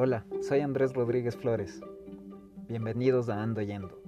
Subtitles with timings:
[0.00, 1.80] Hola, soy Andrés Rodríguez Flores.
[2.68, 4.00] Bienvenidos a Ando Yendo.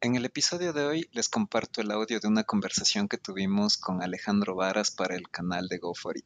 [0.00, 4.02] En el episodio de hoy les comparto el audio de una conversación que tuvimos con
[4.02, 6.24] Alejandro Varas para el canal de Go For It.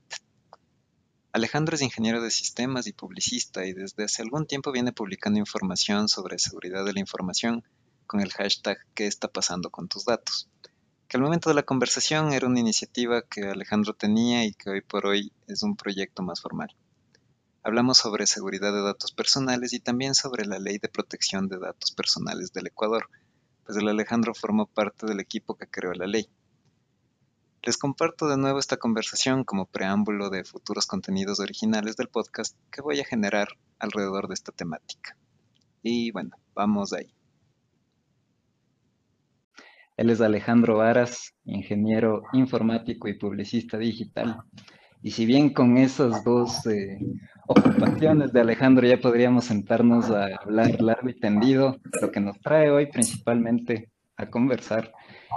[1.33, 6.09] Alejandro es ingeniero de sistemas y publicista y desde hace algún tiempo viene publicando información
[6.09, 7.64] sobre seguridad de la información
[8.07, 10.49] con el hashtag ¿Qué está pasando con tus datos?
[11.12, 14.80] Que al momento de la conversación era una iniciativa que Alejandro tenía y que hoy
[14.80, 16.75] por hoy es un proyecto más formal.
[17.62, 21.93] Hablamos sobre seguridad de datos personales y también sobre la ley de protección de datos
[21.93, 23.11] personales del Ecuador,
[23.66, 26.30] pues el Alejandro formó parte del equipo que creó la ley.
[27.63, 32.80] Les comparto de nuevo esta conversación como preámbulo de futuros contenidos originales del podcast que
[32.80, 35.14] voy a generar alrededor de esta temática.
[35.83, 37.14] Y bueno, vamos ahí.
[39.97, 44.39] Él es Alejandro Varas, ingeniero informático y publicista digital.
[45.03, 46.98] Y si bien con esas dos eh,
[47.47, 52.70] ocupaciones de Alejandro ya podríamos sentarnos a hablar largo y tendido, lo que nos trae
[52.70, 54.92] hoy principalmente a conversar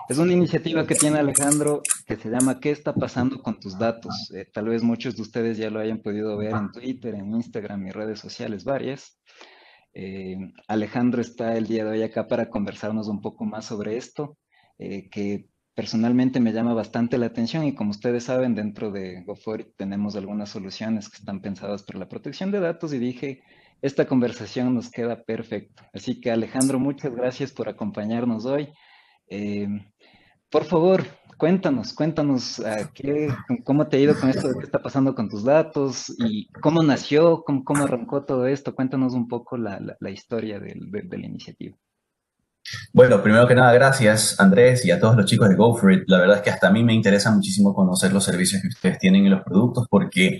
[0.07, 4.31] es una iniciativa que tiene Alejandro que se llama ¿Qué está pasando con tus datos?
[4.35, 7.87] Eh, tal vez muchos de ustedes ya lo hayan podido ver en Twitter, en Instagram
[7.87, 9.19] y redes sociales varias.
[9.93, 14.37] Eh, Alejandro está el día de hoy acá para conversarnos un poco más sobre esto,
[14.77, 20.15] que personalmente me llama bastante la atención y como ustedes saben, dentro de GoFor tenemos
[20.15, 23.43] algunas soluciones que están pensadas para la protección de datos y dije,
[23.81, 25.83] esta conversación nos queda perfecto.
[25.93, 28.69] Así que Alejandro, muchas gracias por acompañarnos hoy.
[29.27, 29.67] Eh,
[30.49, 31.05] por favor,
[31.37, 33.27] cuéntanos, cuéntanos uh, qué,
[33.65, 37.43] cómo te ha ido con esto qué está pasando con tus datos y cómo nació,
[37.43, 38.73] cómo, cómo arrancó todo esto.
[38.73, 41.77] Cuéntanos un poco la, la, la historia del, de, de la iniciativa.
[42.93, 46.03] Bueno, primero que nada, gracias Andrés y a todos los chicos de Go For It.
[46.07, 48.99] La verdad es que hasta a mí me interesa muchísimo conocer los servicios que ustedes
[48.99, 50.39] tienen y los productos porque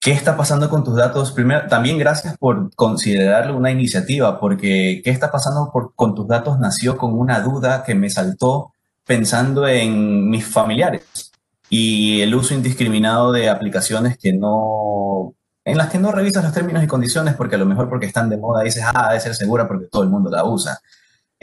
[0.00, 1.32] ¿qué está pasando con tus datos?
[1.32, 6.58] Primero, también gracias por considerarlo una iniciativa porque ¿qué está pasando con tus datos?
[6.58, 8.72] Nació con una duda que me saltó
[9.04, 11.32] pensando en mis familiares
[11.68, 15.34] y el uso indiscriminado de aplicaciones que no
[15.64, 18.28] en las que no revisas los términos y condiciones porque a lo mejor porque están
[18.28, 20.80] de moda dices, ah, debe ser segura porque todo el mundo la usa.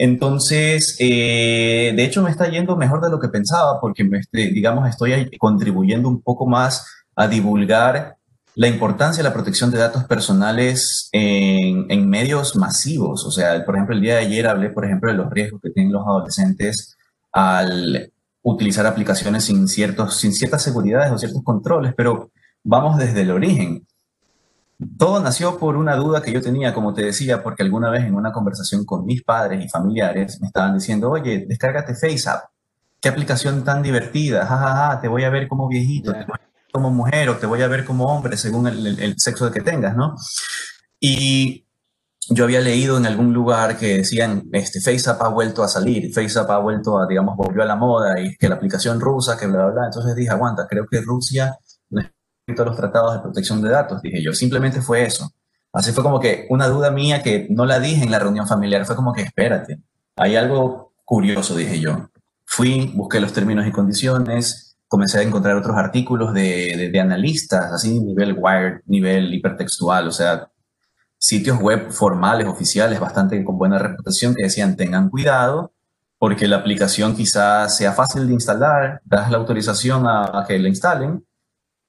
[0.02, 4.50] Entonces, eh, de hecho, me está yendo mejor de lo que pensaba porque, me, este,
[4.50, 8.16] digamos, estoy contribuyendo un poco más a divulgar
[8.54, 13.26] la importancia de la protección de datos personales en, en, medios masivos.
[13.26, 15.68] O sea, por ejemplo, el día de ayer hablé, por ejemplo, de los riesgos que
[15.68, 16.96] tienen los adolescentes
[17.30, 18.10] al
[18.42, 22.30] utilizar aplicaciones sin, ciertos, sin ciertas seguridades o ciertos controles, pero
[22.64, 23.86] vamos desde el origen.
[24.98, 28.14] Todo nació por una duda que yo tenía, como te decía, porque alguna vez en
[28.14, 32.44] una conversación con mis padres y familiares me estaban diciendo, oye, descárgate FaceApp.
[33.00, 36.20] Qué aplicación tan divertida, jajaja, ja, ja, te voy a ver como viejito, yeah.
[36.20, 38.86] te voy a ver como mujer o te voy a ver como hombre según el,
[38.86, 40.16] el, el sexo que tengas, ¿no?
[40.98, 41.66] Y
[42.28, 46.50] yo había leído en algún lugar que decían, este, FaceApp ha vuelto a salir, FaceApp
[46.50, 49.64] ha vuelto a, digamos, volvió a la moda y que la aplicación rusa, que bla,
[49.64, 49.84] bla, bla.
[49.86, 51.58] Entonces dije, aguanta, creo que Rusia
[52.58, 55.32] a los tratados de protección de datos, dije yo, simplemente fue eso.
[55.72, 58.84] Así fue como que una duda mía que no la dije en la reunión familiar,
[58.84, 59.78] fue como que espérate,
[60.16, 62.10] hay algo curioso, dije yo.
[62.44, 67.72] Fui, busqué los términos y condiciones, comencé a encontrar otros artículos de, de, de analistas,
[67.72, 70.50] así nivel Wired, nivel hipertextual, o sea,
[71.16, 75.72] sitios web formales, oficiales, bastante con buena reputación, que decían tengan cuidado,
[76.18, 80.68] porque la aplicación quizás sea fácil de instalar, das la autorización a, a que la
[80.68, 81.24] instalen,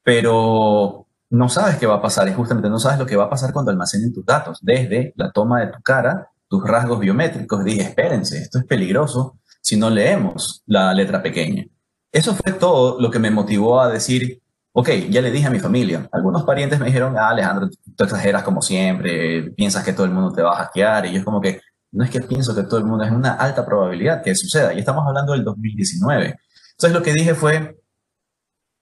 [0.04, 3.30] pero no sabes qué va a pasar y justamente no sabes lo que va a
[3.30, 7.64] pasar cuando almacenen tus datos, desde la toma de tu cara, tus rasgos biométricos.
[7.64, 11.66] Dije, espérense, esto es peligroso si no leemos la letra pequeña.
[12.12, 14.42] Eso fue todo lo que me motivó a decir,
[14.74, 16.10] ok, ya le dije a mi familia.
[16.12, 20.34] Algunos parientes me dijeron, ah, Alejandro, tú exageras como siempre, piensas que todo el mundo
[20.34, 21.06] te va a hackear.
[21.06, 23.34] Y yo es como que, no es que pienso que todo el mundo, es una
[23.34, 24.74] alta probabilidad que suceda.
[24.74, 26.36] Y estamos hablando del 2019.
[26.72, 27.81] Entonces lo que dije fue,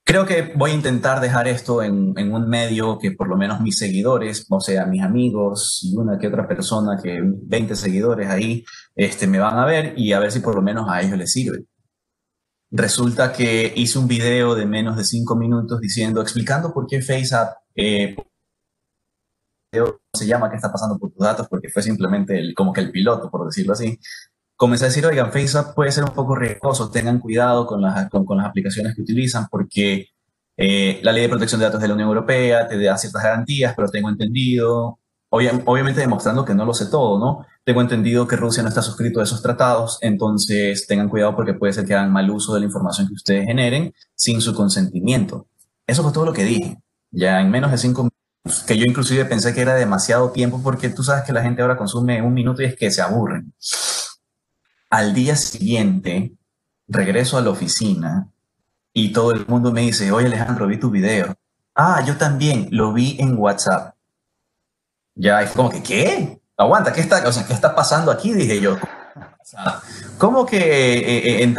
[0.09, 3.61] Creo que voy a intentar dejar esto en, en, un medio que por lo menos
[3.61, 8.65] mis seguidores, o sea, mis amigos y una que otra persona, que 20 seguidores ahí,
[8.95, 11.31] este, me van a ver y a ver si por lo menos a ellos les
[11.31, 11.65] sirve.
[12.71, 17.57] Resulta que hice un video de menos de 5 minutos diciendo, explicando por qué FaceApp
[17.75, 18.15] eh,
[20.11, 21.47] se llama ¿Qué está pasando por tus datos?
[21.47, 23.99] Porque fue simplemente el, como que el piloto, por decirlo así
[24.59, 28.25] comencé a decir, oigan, FaceApp puede ser un poco riesgoso, tengan cuidado con las, con,
[28.25, 30.09] con las aplicaciones que utilizan porque
[30.57, 33.73] eh, la ley de protección de datos de la Unión Europea te da ciertas garantías,
[33.73, 37.45] pero tengo entendido obviamente demostrando que no lo sé todo, ¿no?
[37.63, 41.71] Tengo entendido que Rusia no está suscrito a esos tratados, entonces tengan cuidado porque puede
[41.71, 45.47] ser que hagan mal uso de la información que ustedes generen sin su consentimiento.
[45.85, 46.77] Eso fue todo lo que dije.
[47.11, 50.89] Ya en menos de cinco minutos, que yo inclusive pensé que era demasiado tiempo porque
[50.89, 53.53] tú sabes que la gente ahora consume un minuto y es que se aburren.
[54.89, 56.33] Al día siguiente,
[56.87, 58.29] regreso a la oficina
[58.93, 61.35] y todo el mundo me dice, oye Alejandro, vi tu video.
[61.75, 63.95] Ah, yo también lo vi en WhatsApp.
[65.15, 66.41] Ya, es como que, ¿qué?
[66.57, 68.33] Aguanta, ¿qué está, o sea, ¿qué está pasando aquí?
[68.33, 68.77] Dije yo.
[70.17, 71.55] ¿Cómo que eh, eh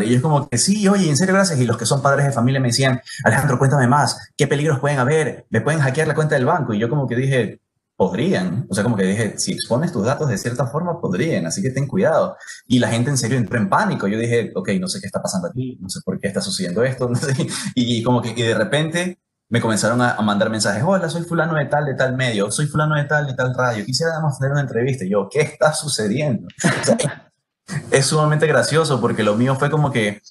[0.00, 1.60] y es como que sí, oye, en serio, gracias.
[1.60, 4.98] Y los que son padres de familia me decían, Alejandro, cuéntame más, ¿qué peligros pueden
[4.98, 5.46] haber?
[5.50, 6.72] ¿Me pueden hackear la cuenta del banco?
[6.72, 7.60] Y yo como que dije,
[8.02, 8.66] podrían.
[8.68, 11.46] O sea, como que dije, si expones tus datos de cierta forma, podrían.
[11.46, 12.36] Así que ten cuidado.
[12.66, 14.08] Y la gente en serio entró en pánico.
[14.08, 16.82] Yo dije, ok, no sé qué está pasando aquí, no sé por qué está sucediendo
[16.82, 17.08] esto.
[17.12, 17.34] No sé.
[17.76, 19.18] Y, como que y de repente
[19.50, 22.96] me comenzaron a, mandar mensajes, hola, soy fulano de tal, de tal medio, soy fulano
[22.96, 25.04] de tal, de tal radio, quisiera tener una entrevista.
[25.04, 26.48] Y yo, ¿qué está sucediendo?
[27.90, 30.22] es sumamente gracioso porque lo mío fue como que,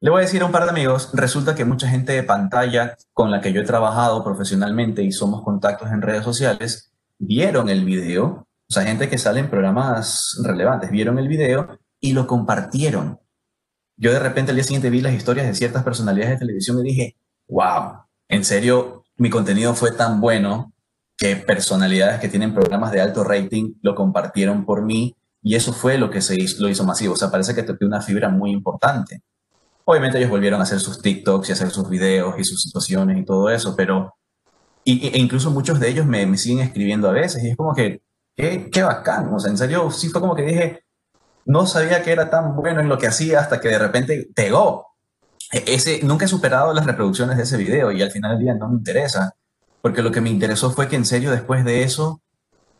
[0.00, 2.96] le voy a decir a un par de amigos, resulta que mucha gente de pantalla
[3.12, 7.84] con la que yo he trabajado profesionalmente y somos contactos en redes sociales, vieron el
[7.84, 13.18] video, o sea, gente que sale en programas relevantes, vieron el video y lo compartieron.
[13.96, 16.90] Yo de repente al día siguiente vi las historias de ciertas personalidades de televisión y
[16.90, 17.16] dije,
[17.48, 20.72] wow, en serio, mi contenido fue tan bueno
[21.16, 25.98] que personalidades que tienen programas de alto rating lo compartieron por mí y eso fue
[25.98, 27.14] lo que se hizo, lo hizo masivo.
[27.14, 29.22] O sea, parece que toqué una fibra muy importante.
[29.84, 33.24] Obviamente ellos volvieron a hacer sus TikToks y hacer sus videos y sus situaciones y
[33.24, 34.14] todo eso, pero
[34.88, 38.00] y, e incluso muchos de ellos me, siguen escribiendo a veces y es como que,
[38.34, 39.32] qué, qué bacán.
[39.34, 40.84] O sea, en serio, sí fue como que dije,
[41.44, 44.86] no sabía que era tan bueno en lo que hacía hasta que de repente pegó.
[45.52, 48.54] E-, ese, nunca he superado las reproducciones de ese video y al final del día
[48.54, 49.34] no me interesa,
[49.82, 52.22] porque lo que me interesó fue que en serio después de eso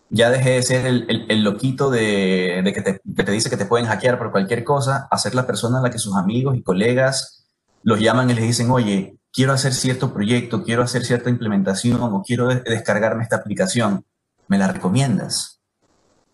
[0.08, 4.18] ya dejé de ser el, loquito de, de que, te, dice que te pueden hackear
[4.18, 7.46] por cualquier cosa, a ser la persona a la que sus amigos y colegas
[7.82, 12.24] los llaman y les dicen, oye, quiero hacer cierto proyecto, quiero hacer cierta implementación o
[12.26, 14.04] quiero descargarme esta aplicación,
[14.48, 15.60] ¿me la recomiendas?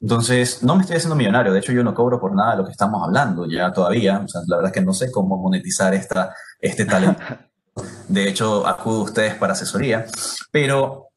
[0.01, 2.65] Entonces, no me estoy haciendo millonario, de hecho yo no cobro por nada de lo
[2.65, 5.93] que estamos hablando ya todavía, o sea, la verdad es que no sé cómo monetizar
[5.93, 7.23] esta, este talento.
[8.09, 10.07] De hecho, acudo a ustedes para asesoría,
[10.51, 11.09] pero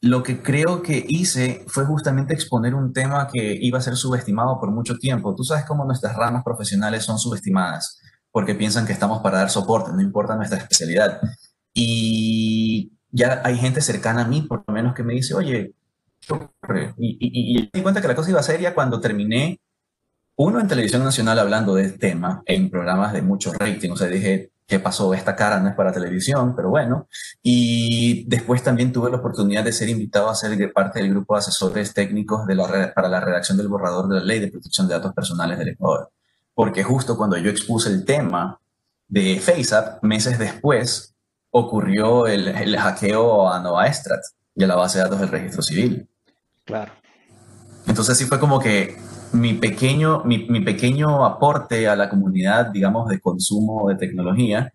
[0.00, 4.60] lo que creo que hice fue justamente exponer un tema que iba a ser subestimado
[4.60, 5.34] por mucho tiempo.
[5.34, 7.98] Tú sabes cómo nuestras ramas profesionales son subestimadas,
[8.38, 11.20] porque piensan que estamos para dar soporte, no importa nuestra especialidad.
[11.74, 15.74] Y ya hay gente cercana a mí, por lo menos, que me dice, oye,
[16.98, 19.58] y, y, me di cuenta que la cosa iba seria cuando terminé,
[20.36, 24.52] uno en televisión nacional hablando del tema, en programas de mucho rating, o sea, dije,
[24.68, 25.12] ¿qué pasó?
[25.14, 27.08] Esta cara no es para televisión, pero bueno.
[27.42, 31.40] Y después también tuve la oportunidad de ser invitado a ser parte del grupo de
[31.40, 34.94] asesores técnicos de la, para la redacción del borrador de la Ley de Protección de
[34.94, 36.12] Datos Personales del Ecuador.
[36.58, 38.58] Porque justo cuando yo expuse el tema
[39.06, 41.14] de FaceApp, meses después
[41.52, 44.18] ocurrió el, el hackeo a Nova Estrat
[44.56, 46.08] y a la base de datos del registro civil.
[46.64, 46.90] Claro.
[47.86, 48.96] Entonces sí fue como que
[49.30, 54.72] mi pequeño, mi, mi, pequeño aporte a la comunidad, digamos, de consumo de tecnología,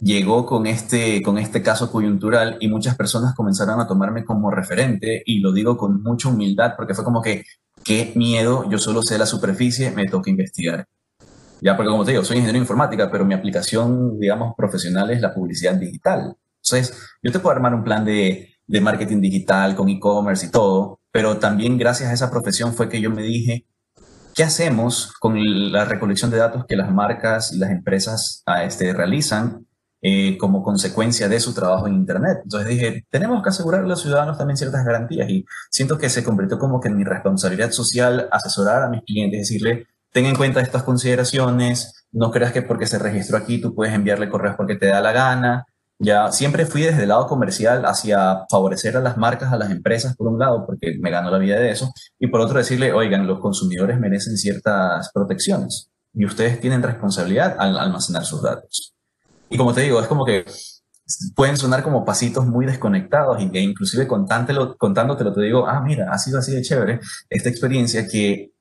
[0.00, 5.24] llegó con este, con este caso coyuntural y muchas personas comenzaron a tomarme como referente
[5.26, 7.42] y lo digo con mucha humildad porque fue como que,
[7.82, 10.86] qué miedo, yo solo sé la superficie, me toca investigar.
[11.60, 15.20] Ya, porque como te digo, soy ingeniero de informática, pero mi aplicación, digamos, profesional es
[15.20, 16.36] la publicidad digital.
[16.62, 21.00] Entonces, yo te puedo armar un plan de, de marketing digital con e-commerce y todo,
[21.10, 23.66] pero también gracias a esa profesión fue que yo me dije,
[24.34, 25.34] ¿qué hacemos con
[25.72, 29.66] la recolección de datos que las marcas y las empresas ah, este, realizan
[30.02, 32.38] eh, como consecuencia de su trabajo en Internet?
[32.44, 36.22] Entonces dije, tenemos que asegurar a los ciudadanos también ciertas garantías y siento que se
[36.22, 40.60] convirtió como que en mi responsabilidad social asesorar a mis clientes, decirle, ten en cuenta
[40.60, 44.86] estas consideraciones, no creas que porque se registró aquí tú puedes enviarle correos porque te
[44.86, 45.66] da la gana,
[45.98, 50.16] ya siempre fui desde el lado comercial hacia favorecer a las marcas, a las empresas,
[50.16, 53.26] por un lado, porque me gano la vida de eso, y por otro decirle, oigan,
[53.26, 58.94] los consumidores merecen ciertas protecciones y ustedes tienen responsabilidad al almacenar sus datos.
[59.50, 60.44] Y como te digo, es como que
[61.34, 66.18] pueden sonar como pasitos muy desconectados que inclusive contándotelo, contándotelo te digo, ah, mira, ha
[66.18, 68.52] sido así de chévere esta experiencia que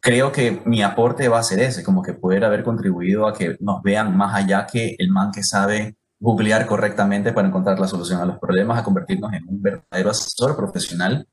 [0.00, 3.56] creo que mi aporte va a ser ese, como que poder haber contribuido a que
[3.60, 8.20] nos vean más allá que el man que sabe googlear correctamente para encontrar la solución
[8.20, 11.26] a los problemas, a convertirnos en un verdadero asesor profesional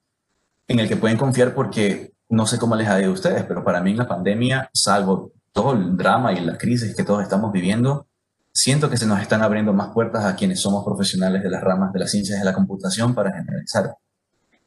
[0.68, 3.64] en el que pueden confiar porque no sé cómo les ha ido a ustedes, pero
[3.64, 7.52] para mí en la pandemia, salvo todo el drama y la crisis que todos estamos
[7.52, 8.08] viviendo,
[8.52, 11.94] siento que se nos están abriendo más puertas a quienes somos profesionales de las ramas
[11.94, 13.96] de las ciencias de la computación para generalizar.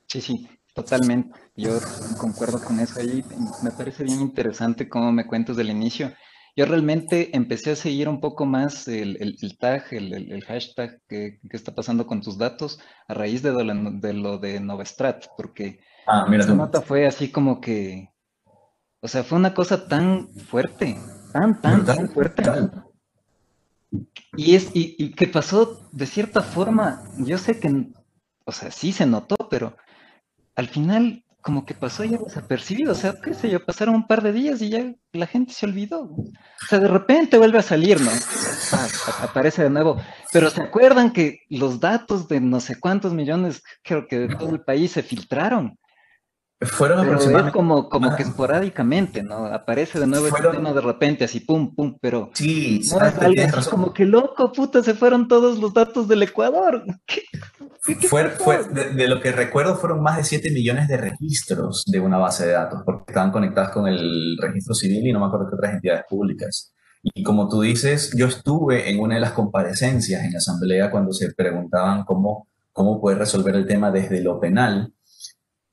[0.07, 0.49] Sí, sí.
[0.75, 1.39] Totalmente.
[1.57, 1.79] Yo
[2.19, 3.25] concuerdo con eso ahí.
[3.63, 6.13] Me parece bien interesante cómo me cuentas del inicio.
[6.57, 12.07] Yo realmente empecé a seguir un poco más el, tag, el, hashtag que, está pasando
[12.07, 16.83] con tus datos a raíz de lo de, lo de Novastrat, porque ah, mira nota
[16.83, 18.11] fue así como que,
[19.01, 20.99] o sea, fue una cosa tan fuerte,
[21.33, 22.43] tan, tan, tan fuerte.
[24.37, 27.93] Y, es, y, y que pasó de cierta forma, yo sé que,
[28.45, 29.77] o sea, sí se notó, pero
[30.61, 34.23] al final como que pasó ya desapercibido, o sea, qué sé yo, pasaron un par
[34.23, 36.03] de días y ya la gente se olvidó.
[36.03, 38.11] O sea, de repente vuelve a salir, ¿no?
[39.23, 39.97] Aparece de nuevo.
[40.35, 44.51] Pero ¿se acuerdan que los datos de no sé cuántos millones, creo que de todo
[44.51, 45.79] el país se filtraron?
[46.63, 49.47] Fueron pero es como, como que esporádicamente, ¿no?
[49.47, 53.43] Aparece de nuevo el tema de repente, así pum, pum, pero sí, no es algo
[53.57, 56.85] así como que loco, puta, se fueron todos los datos del Ecuador.
[58.11, 62.19] fue, fue de, lo que recuerdo fueron más de 7 millones de registros de una
[62.19, 65.55] base de datos, porque estaban conectadas con el registro civil y no me acuerdo qué
[65.55, 66.75] otras entidades públicas.
[67.03, 71.15] Y como tú dices, yo estuve en una de las comparecencias en la asamblea cuando
[71.15, 74.93] se preguntaban cómo, cómo poder resolver el tema desde lo penal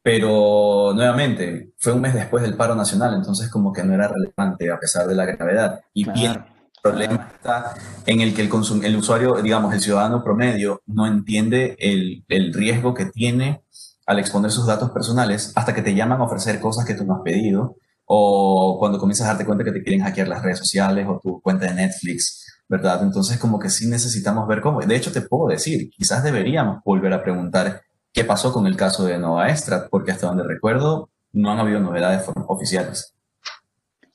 [0.08, 4.72] pero nuevamente, fue un mes después del paro nacional, entonces como que no era relevante
[4.72, 5.82] a pesar de la gravedad.
[5.94, 6.46] Y el
[6.82, 7.74] problema está
[8.06, 8.50] en el que el,
[8.86, 13.64] el usuario, digamos, el ciudadano promedio, no entiende el, el riesgo que tiene
[14.06, 17.16] al exponer sus datos personales hasta que te llaman a ofrecer cosas que tú no
[17.16, 21.06] has pedido o cuando comienzas a darte cuenta que te quieren hackear las redes sociales
[21.10, 23.04] o tu cuenta de Netflix, ¿verdad?
[23.04, 24.80] Entonces como que sí necesitamos ver cómo.
[24.80, 27.82] De hecho, te puedo decir, quizás deberíamos volver a preguntar
[28.18, 31.80] qué pasó con el caso de Nova Extra, porque hasta donde recuerdo no han habido
[31.80, 33.14] novedades oficiales.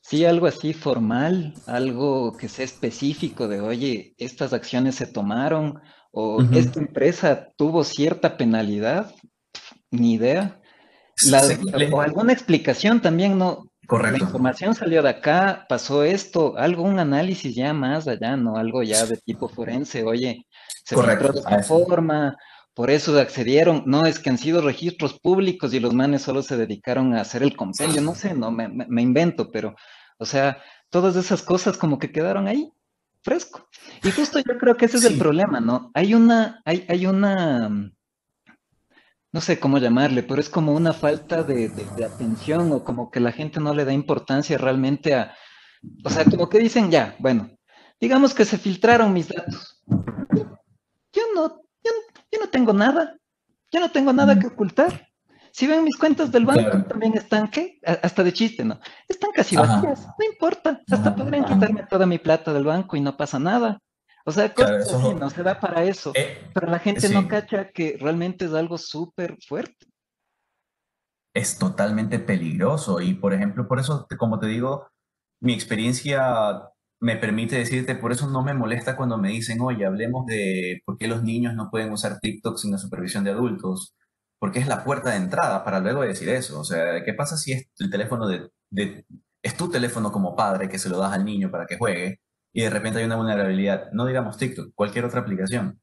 [0.01, 5.81] Sí, algo así formal, algo que sea específico de, oye, estas acciones se tomaron
[6.11, 9.15] o esta empresa tuvo cierta penalidad,
[9.93, 10.61] ni idea.
[11.93, 13.71] o alguna explicación también, ¿no?
[13.87, 14.19] Correcto.
[14.19, 18.57] La información salió de acá, pasó esto, algo, un análisis ya más allá, ¿no?
[18.57, 20.45] Algo ya de tipo forense, oye,
[20.85, 21.33] se Correcto.
[21.33, 22.37] de esta forma,
[22.75, 26.57] por eso accedieron, no es que han sido registros públicos y los manes solo se
[26.57, 29.75] dedicaron a hacer el compendio, no sé, no me, me, invento, pero,
[30.19, 32.73] o sea, todas esas cosas como que quedaron ahí,
[33.23, 33.69] fresco.
[34.02, 35.91] Y justo yo creo que ese es el problema, ¿no?
[35.95, 37.69] Hay una, hay, hay una,
[39.33, 43.21] no sé cómo llamarle, pero es como una falta de, de, atención o como que
[43.21, 45.35] la gente no le da importancia realmente a,
[46.05, 47.50] o sea, como que dicen, ya, bueno,
[48.00, 49.72] digamos que se filtraron mis datos.
[52.53, 53.17] Tengo nada,
[53.73, 55.09] yo no tengo nada que ocultar.
[55.51, 57.81] Si ven mis cuentas del banco, también están, ¿qué?
[57.85, 58.79] Hasta de chiste, ¿no?
[59.09, 63.17] Están casi vacías, no importa, hasta podrían quitarme toda mi plata del banco y no
[63.17, 63.81] pasa nada.
[64.25, 66.13] O sea, cosas así, no se da para eso.
[66.15, 69.87] Eh, pero la gente no cacha que realmente es algo súper fuerte.
[71.35, 74.89] Es totalmente peligroso y, por ejemplo, por eso, como te digo,
[75.41, 76.63] mi experiencia
[77.03, 80.99] me permite decirte, por eso no me molesta cuando me dicen, oye, hablemos de por
[80.99, 83.97] qué los niños no pueden usar TikTok sin la supervisión de adultos,
[84.39, 86.61] porque es la puerta de entrada para luego decir eso.
[86.61, 88.51] O sea, ¿qué pasa si es el teléfono de,
[89.43, 92.21] es tu teléfono como padre que se lo das al niño para que juegue
[92.53, 95.81] y de repente hay una vulnerabilidad, no digamos TikTok, cualquier otra aplicación.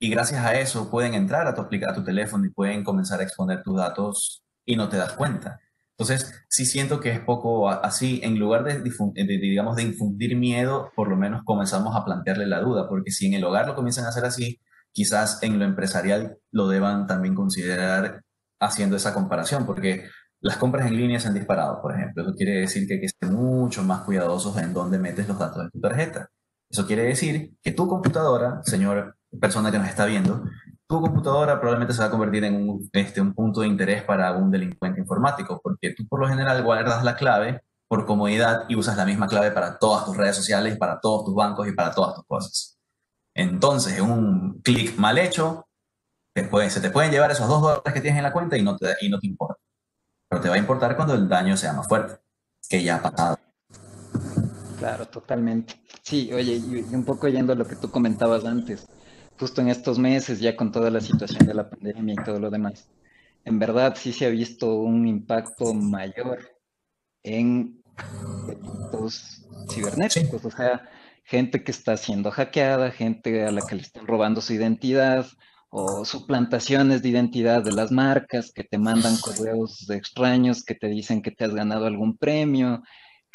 [0.00, 3.22] Y gracias a eso pueden entrar a tu, a tu teléfono y pueden comenzar a
[3.22, 5.60] exponer tus datos y no te das cuenta.
[5.98, 11.08] Entonces, sí siento que es poco así, en lugar de, digamos, de infundir miedo, por
[11.08, 14.08] lo menos comenzamos a plantearle la duda, porque si en el hogar lo comienzan a
[14.08, 14.60] hacer así,
[14.92, 18.22] quizás en lo empresarial lo deban también considerar
[18.60, 20.04] haciendo esa comparación, porque
[20.40, 22.22] las compras en línea se han disparado, por ejemplo.
[22.22, 25.64] Eso quiere decir que hay que ser mucho más cuidadosos en dónde metes los datos
[25.64, 26.28] de tu tarjeta.
[26.70, 30.44] Eso quiere decir que tu computadora, señor persona que nos está viendo,
[30.88, 34.32] tu computadora probablemente se va a convertir en un, este, un punto de interés para
[34.32, 38.96] un delincuente informático, porque tú por lo general guardas la clave por comodidad y usas
[38.96, 42.14] la misma clave para todas tus redes sociales, para todos tus bancos y para todas
[42.14, 42.78] tus cosas.
[43.34, 45.68] Entonces, un clic mal hecho,
[46.34, 48.94] se te pueden llevar esos dos dólares que tienes en la cuenta y no, te,
[49.00, 49.60] y no te importa.
[50.28, 52.20] Pero te va a importar cuando el daño sea más fuerte,
[52.68, 53.38] que ya ha pasado.
[54.78, 55.80] Claro, totalmente.
[56.02, 58.86] Sí, oye, y un poco yendo a lo que tú comentabas antes
[59.38, 62.50] justo en estos meses, ya con toda la situación de la pandemia y todo lo
[62.50, 62.88] demás,
[63.44, 66.38] en verdad sí se ha visto un impacto mayor
[67.22, 67.82] en
[68.46, 70.88] delitos cibernéticos, o sea,
[71.24, 75.26] gente que está siendo hackeada, gente a la que le están robando su identidad
[75.70, 81.22] o suplantaciones de identidad de las marcas que te mandan correos extraños que te dicen
[81.22, 82.82] que te has ganado algún premio,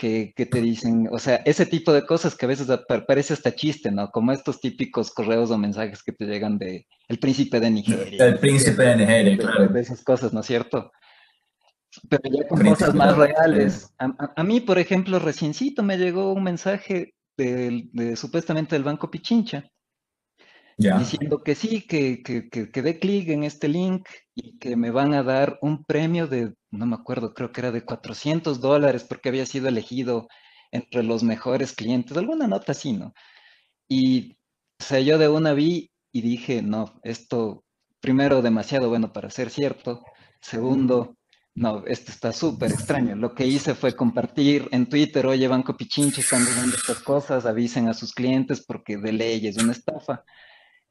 [0.02, 2.68] que, te dicen, o sea, ese tipo de cosas que a veces
[3.08, 4.10] parece hasta chiste, ¿no?
[4.10, 8.26] Como estos típicos correos o mensajes que te llegan de el príncipe de Nigeria.
[8.26, 9.68] El príncipe de Nigeria, claro.
[9.68, 10.92] De esas cosas, ¿no es cierto?
[12.08, 13.94] pero ya con cosas más reales.
[14.00, 19.70] A, mí, por ejemplo, reciencito me llegó un mensaje de, supuestamente del Banco Pichincha,
[20.82, 25.14] diciendo que sí, que, que, que, dé clic en este link y que me van
[25.14, 29.30] a dar un premio de, no me acuerdo, creo que era de 400 dólares porque
[29.30, 30.28] había sido elegido
[30.72, 33.14] entre los mejores clientes, alguna nota así, ¿no?
[33.88, 34.34] Y,
[34.80, 37.64] o sea, yo de una vi y dije, no, esto,
[38.00, 40.04] primero, demasiado bueno para ser cierto,
[40.42, 41.18] segundo,
[41.54, 43.16] no, esto está súper extraño.
[43.16, 47.90] Lo que hice fue compartir en Twitter, oye, Banco Pichinche están diciendo estas cosas, avisen
[47.90, 50.24] a sus clientes porque de ley es una estafa.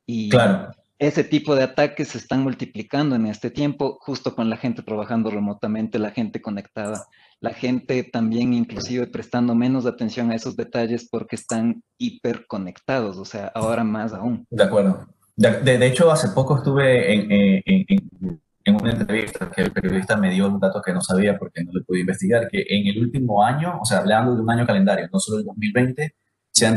[0.07, 0.73] Y claro.
[0.99, 5.31] ese tipo de ataques se están multiplicando en este tiempo, justo con la gente trabajando
[5.31, 7.07] remotamente, la gente conectada,
[7.41, 13.51] la gente también inclusive prestando menos atención a esos detalles porque están hiperconectados, o sea,
[13.55, 14.47] ahora más aún.
[14.51, 15.07] De acuerdo.
[15.37, 20.49] De, hecho, hace poco estuve en, en en una entrevista que el periodista me dio
[20.49, 23.79] un dato que no sabía porque no le pude investigar, que en el último año,
[23.81, 26.15] o sea, hablando de un año calendario, no solo el 2020,
[26.51, 26.77] se han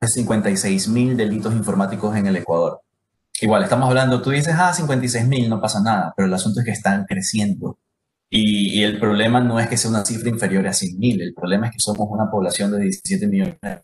[0.00, 2.80] reportado 56 mil delitos informáticos en el Ecuador.
[3.40, 6.66] Igual, estamos hablando, tú dices, ah, 56 mil, no pasa nada, pero el asunto es
[6.66, 7.78] que están creciendo.
[8.30, 11.66] Y, el problema no es que sea una cifra inferior a 100 mil, el problema
[11.66, 13.80] es que somos una población de 17 millones de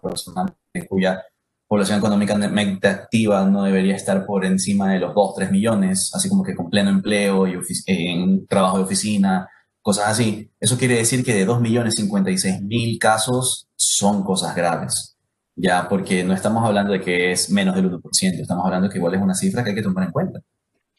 [0.00, 0.52] personas
[0.88, 1.22] cuya
[1.66, 6.44] población económicamente activa no debería estar por encima de los 2, 3 millones, así como
[6.44, 9.48] que con pleno empleo y en trabajo de oficina,
[9.82, 10.50] cosas así.
[10.60, 15.16] Eso quiere decir que de 2 millones 56 mil casos son cosas graves,
[15.60, 19.14] ya, porque no estamos hablando de que es menos del 1%, estamos hablando que igual
[19.14, 20.40] es una cifra que hay que tomar en cuenta.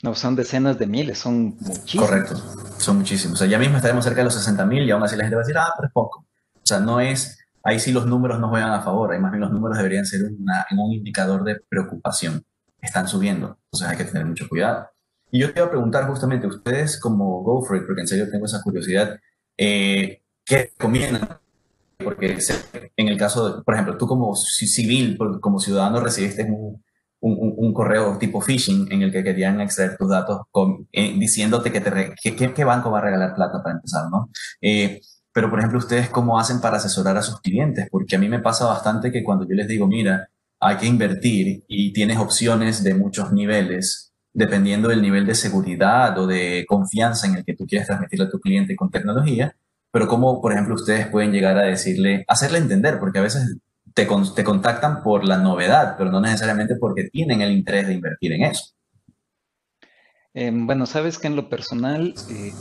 [0.04, 2.10] No, son decenas de miles, son muchísimos.
[2.10, 2.36] Correcto,
[2.78, 3.36] son muchísimos.
[3.36, 5.36] O sea, ya mismo estaremos cerca de los 60 mil y aún así la gente
[5.36, 6.26] va a decir, ah, pero es poco.
[6.56, 9.42] O sea, no es ahí sí los números no juegan a favor, ahí más bien
[9.42, 12.44] los números deberían ser un indicador de preocupación.
[12.82, 14.90] Están subiendo, entonces hay que tener mucho cuidado.
[15.30, 18.30] Y yo te iba a preguntar justamente, ustedes como Go For It, porque en serio
[18.30, 19.20] tengo esa curiosidad,
[19.58, 21.41] eh, ¿qué recomiendan?
[22.04, 22.38] Porque
[22.98, 26.82] en el caso, por ejemplo, tú como civil, como ciudadano recibiste un,
[27.22, 30.42] un, correo tipo phishing en el que querían extraer tus datos
[30.92, 34.30] eh, diciéndote que, te que, banco va a regalar plata para empezar, ¿no?
[34.60, 35.02] Eh,
[35.34, 37.88] pero, por ejemplo, ¿ustedes cómo hacen para asesorar a sus clientes?
[37.90, 41.64] Porque a mí me pasa bastante que cuando yo les digo, mira, hay que invertir
[41.68, 47.36] y tienes opciones de muchos niveles, dependiendo del nivel de seguridad o de confianza en
[47.36, 49.56] el que tú quieres transmitirle a tu cliente con tecnología,
[49.92, 53.58] pero cómo, por ejemplo, ustedes pueden llegar a decirle, hacerle entender, porque a veces
[53.94, 58.34] te, te contactan por la novedad, pero no necesariamente porque tienen el interés de invertir
[58.34, 58.74] en eso.
[60.34, 62.54] Em, bueno, sabes que en lo personal, eh,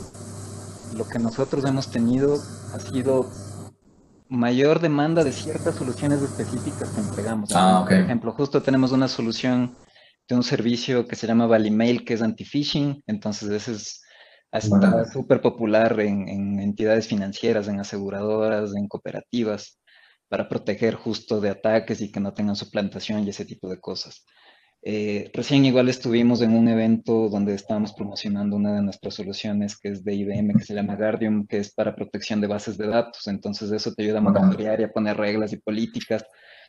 [0.97, 2.35] lo que nosotros hemos tenido
[2.73, 3.29] ha sido
[4.27, 7.51] mayor demanda de ciertas soluciones específicas que entregamos.
[7.53, 9.75] Ah, Por ejemplo, justo tenemos una solución
[10.27, 13.03] de un servicio que se llama Valimail, que es anti-phishing.
[13.07, 14.01] Entonces, ese es
[14.59, 19.79] está súper popular en, en, entidades financieras, en aseguradoras, en cooperativas,
[20.27, 24.25] para proteger justo de ataques y que no tengan suplantación y ese tipo de cosas.
[24.83, 29.89] Eh, recién igual estuvimos en un evento donde estábamos promocionando una de nuestras soluciones que
[29.89, 33.27] es de IBM, que se llama Guardium, que es para protección de bases de datos.
[33.27, 36.25] Entonces eso te ayuda a monitorear y a poner reglas y políticas.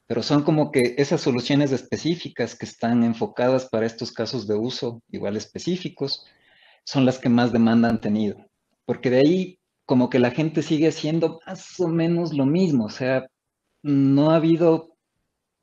[0.06, 5.02] Pero son como que esas soluciones específicas que están enfocadas para estos casos de uso
[5.10, 6.26] igual específicos,
[6.84, 8.36] son las que más demanda han tenido.
[8.84, 12.86] Porque de ahí como que la gente sigue haciendo más o menos lo mismo.
[12.86, 13.26] O sea,
[13.82, 14.96] no ha habido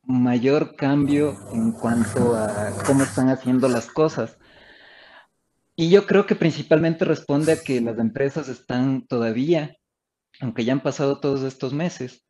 [0.03, 4.37] mayor cambio en cuanto a cómo están haciendo las cosas.
[5.75, 9.77] Y yo creo que principalmente responde a que las empresas están todavía,
[10.41, 12.25] aunque ya han pasado todos estos meses,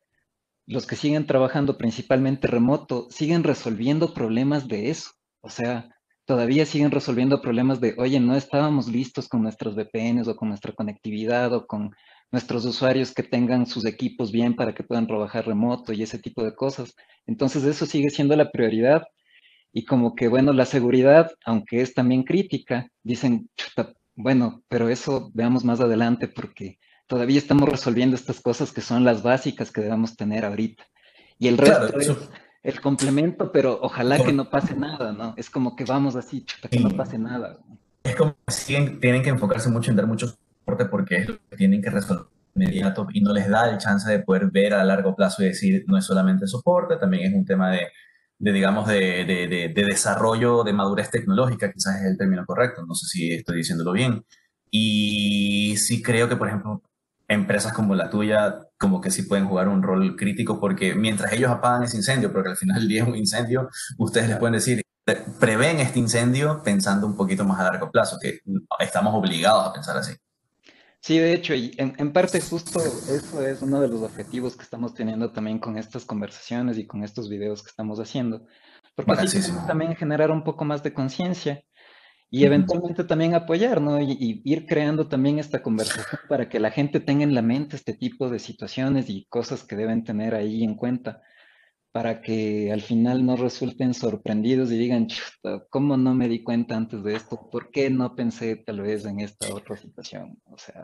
[0.67, 5.11] los que siguen trabajando principalmente remoto, siguen resolviendo problemas de eso.
[5.41, 5.89] O sea,
[6.29, 10.73] todavía siguen resolviendo problemas de, oye, no estábamos listos con nuestros VPNs o con nuestra
[10.73, 11.95] conectividad o con
[12.31, 16.43] nuestros usuarios que tengan sus equipos bien para que puedan trabajar remoto y ese tipo
[16.43, 16.93] de cosas.
[17.25, 19.07] Entonces eso sigue siendo la prioridad.
[19.73, 23.49] Y como que, bueno, la seguridad, aunque es también crítica, dicen,
[24.13, 29.23] bueno, pero eso veamos más adelante porque todavía estamos resolviendo estas cosas que son las
[29.23, 30.85] básicas que debemos tener ahorita.
[31.39, 32.15] Y el resto es
[32.63, 35.33] el complemento, pero ojalá que no pase nada, ¿no?
[35.37, 37.57] Es como que vamos así, que no pase nada.
[38.03, 41.57] Es como que tienen que enfocarse mucho en dar mucho soporte porque es lo que
[41.57, 45.15] tienen que resolver inmediato y no les da el chance de poder ver a largo
[45.15, 47.87] plazo y decir, no es solamente soporte, también es un tema de,
[48.37, 52.95] de digamos, de, de, de, desarrollo, de madurez tecnológica, quizás es el término correcto, no
[52.95, 54.25] sé si estoy diciéndolo bien.
[54.71, 56.83] Y sí creo que, por ejemplo,
[57.29, 61.51] empresas como la tuya, como que sí pueden jugar un rol crítico, porque mientras ellos
[61.51, 64.81] apagan ese incendio, porque al final del día es un incendio, ustedes les pueden decir,
[65.39, 68.39] prevén este incendio pensando un poquito más a largo plazo, que
[68.79, 70.13] estamos obligados a pensar así.
[71.01, 74.93] Sí, de hecho, y en, parte justo eso es uno de los objetivos que estamos
[74.93, 78.45] teniendo también con estas conversaciones y con estos videos que estamos haciendo,
[78.95, 81.63] porque así también generar un poco más de conciencia
[82.31, 83.99] y eventualmente también apoyar, ¿no?
[83.99, 87.93] Y, ir creando también esta conversación para que la gente tenga en la mente este
[87.93, 91.21] tipo de situaciones y cosas que deben tener ahí en cuenta
[91.91, 95.07] para que al final no resulten sorprendidos y digan,
[95.71, 97.49] ¿cómo no me di cuenta antes de esto?
[97.51, 100.39] ¿Por qué no pensé tal vez en esta otra situación?
[100.45, 100.83] O sea...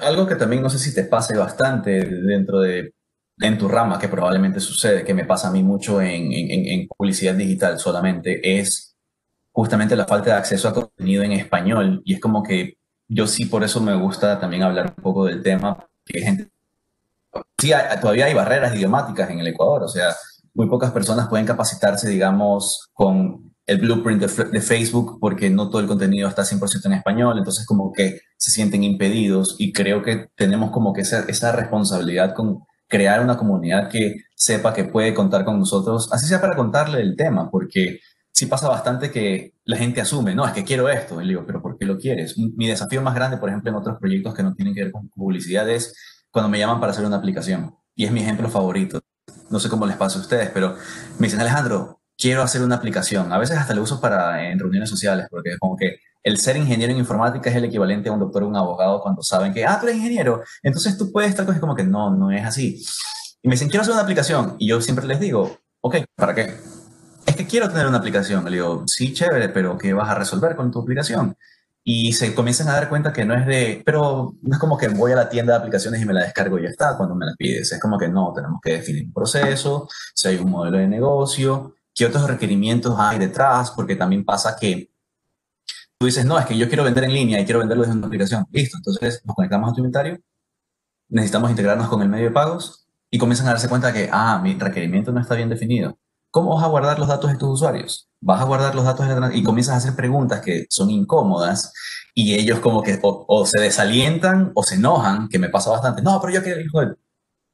[0.00, 2.94] Algo que también no sé si te pase bastante dentro de,
[3.38, 6.88] en tu rama, que probablemente sucede, que me pasa a mí mucho en, en, en
[6.88, 8.89] publicidad digital solamente, es
[9.52, 12.02] justamente la falta de acceso a contenido en español.
[12.04, 15.42] Y es como que yo sí por eso me gusta también hablar un poco del
[15.42, 16.50] tema, que gente...
[17.58, 20.14] Sí, todavía hay barreras idiomáticas en el Ecuador, o sea,
[20.54, 25.86] muy pocas personas pueden capacitarse, digamos, con el blueprint de, Facebook porque no todo el
[25.86, 29.54] contenido está 100% en español, entonces como que se sienten impedidos.
[29.58, 34.74] Y creo que tenemos como que esa, esa responsabilidad con crear una comunidad que sepa
[34.74, 38.00] que puede contar con nosotros, así sea para contarle el tema, porque
[38.32, 41.44] sí pasa bastante que la gente asume, no, es que quiero esto, y le digo,
[41.46, 42.36] pero ¿por qué lo quieres?
[42.38, 45.08] Mi desafío más grande, por ejemplo, en otros proyectos que no tienen que ver con
[45.08, 45.94] publicidad es
[46.30, 49.00] cuando me llaman para hacer una aplicación, y es mi ejemplo favorito
[49.50, 50.76] no sé cómo les pasa a ustedes, pero
[51.18, 53.32] me dicen, Alejandro, quiero hacer una aplicación.
[53.32, 56.56] A veces hasta lo uso para en reuniones sociales, porque es como que el ser
[56.56, 59.64] ingeniero en informática es el equivalente a un doctor o un abogado cuando saben que,
[59.64, 62.82] ah, tú eres ingeniero, entonces tú puedes estar como que no, no es así.
[63.42, 64.56] Y me dicen, quiero hacer una aplicación.
[64.58, 66.54] Y yo siempre les digo, ok, ¿para qué?
[67.30, 68.44] Es que quiero tener una aplicación.
[68.44, 71.36] Le digo, sí, chévere, pero ¿qué vas a resolver con tu aplicación?
[71.82, 74.88] y se comienzan a dar cuenta que no es de, pero no es como que
[74.88, 77.24] voy a la tienda de aplicaciones y me la descargo y ya está cuando me
[77.24, 77.72] la pides.
[77.72, 81.74] Es como que no, tenemos que definir un proceso, si hay un modelo de negocio,
[81.94, 84.90] qué otros requerimientos hay detrás, porque también pasa que
[85.98, 88.06] tú dices, no, es que yo quiero vender en línea y quiero venderlo desde una
[88.06, 88.46] aplicación.
[88.50, 90.18] Listo, entonces nos conectamos a tu inventario,
[91.08, 94.54] necesitamos integrarnos con el medio de pagos y comienzan a darse cuenta que, ah, mi
[94.54, 95.98] requerimiento no está bien definido.
[96.30, 98.08] ¿Cómo vas a guardar los datos de tus usuarios?
[98.20, 101.72] Vas a guardar los datos de y comienzas a hacer preguntas que son incómodas
[102.14, 106.02] y ellos como que o, se desalientan o se enojan, que me pasa bastante.
[106.02, 106.94] No, pero yo quiero hijo de...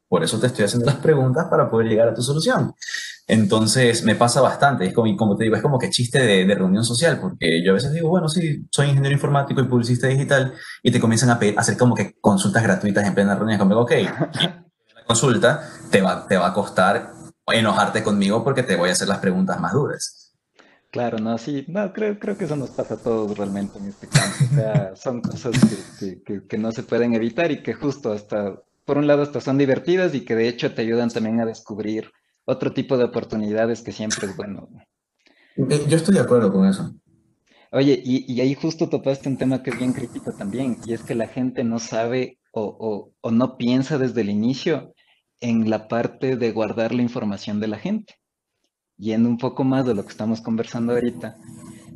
[0.09, 2.75] Por eso te estoy haciendo las preguntas para poder llegar a tu solución.
[3.27, 6.85] Entonces me pasa bastante, es como, como te digo, es como que chiste de, reunión
[6.85, 10.93] social, porque yo a veces digo, bueno, sí, soy ingeniero informático y publicista digital, y
[10.93, 13.91] te comienzan a, hacer como que consultas gratuitas en plena reunión, como, ok,
[14.41, 17.15] la consulta te va, te va a costar
[17.55, 20.27] enojarte conmigo porque te voy a hacer las preguntas más duras.
[20.91, 24.07] Claro, no, sí, no, creo, creo que eso nos pasa a todos realmente en este
[24.09, 24.37] campo.
[24.51, 25.55] O sea, son cosas
[26.01, 29.59] que, que, no se pueden evitar y que justo hasta, por un lado, hasta son
[29.59, 32.11] divertidas y que de hecho te ayudan también a descubrir
[32.47, 34.69] otro tipo de oportunidades que siempre es bueno.
[35.57, 36.95] Eh, yo estoy de acuerdo con eso.
[37.73, 41.03] Oye, y, y ahí justo topaste un tema que es bien crítico también, y es
[41.03, 44.95] que la gente no sabe o, o, o no piensa desde el inicio
[45.40, 48.14] en la parte de guardar la información de la gente.
[48.99, 51.37] Yendo un poco más de lo que estamos conversando ahorita,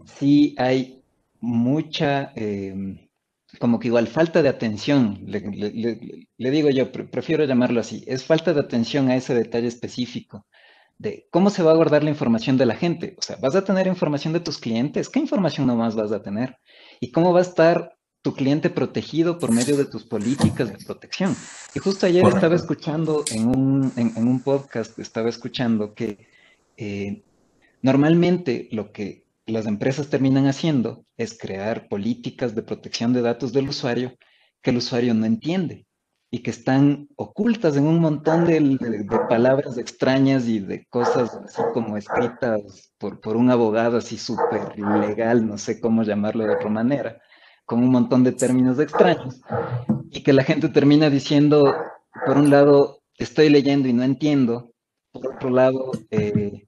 [0.04, 1.02] sí hay
[1.40, 3.08] mucha, em,
[3.58, 8.60] como que igual falta de atención, le, digo yo, prefiero llamarlo así, es falta de
[8.60, 10.46] atención a ese detalle específico
[10.98, 13.14] de cómo se va a guardar la información de la gente.
[13.18, 15.08] O sea, ¿vas a tener información de tus clientes?
[15.08, 16.58] ¿Qué información nomás vas a tener?
[17.00, 21.34] ¿Y cómo va a estar tu cliente protegido por medio de tus políticas de protección.
[21.74, 26.26] Y justo ayer estaba escuchando en un, en, un, podcast, estaba escuchando que
[26.76, 27.22] eh,
[27.80, 33.68] normalmente lo que las empresas terminan haciendo es crear políticas de protección de datos del
[33.68, 34.16] usuario
[34.62, 35.86] que el usuario no entiende
[36.30, 41.96] y que están ocultas en un montón de, palabras extrañas y de cosas así como
[41.96, 47.20] escritas por, por un abogado así súper legal, no sé cómo llamarlo de otra manera
[47.70, 49.42] con un montón de términos extraños
[50.10, 51.72] y que la gente termina diciendo,
[52.26, 54.72] por un lado, estoy leyendo y no entiendo,
[55.12, 56.66] por otro lado, eh,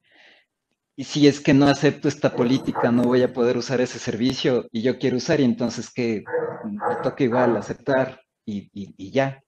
[0.95, 4.69] y si es que no acepto esta política, no voy a poder usar ese servicio
[4.71, 6.23] y yo quiero usar y entonces que
[6.67, 9.43] me toca igual aceptar y, ya.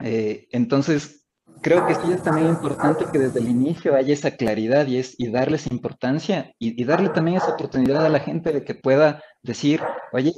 [0.00, 1.19] Eh, entonces,
[1.60, 5.14] creo que sí es también importante que desde el inicio haya esa claridad y, es,
[5.18, 9.80] y darles importancia y, darle también esa oportunidad a la gente de que pueda decir,
[10.12, 10.32] oye,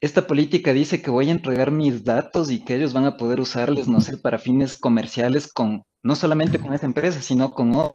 [0.00, 3.40] esta política dice que voy a entregar mis datos y que ellos van a poder
[3.40, 7.92] usarles, no sé, para fines comerciales con, no solamente con esa empresa, sino con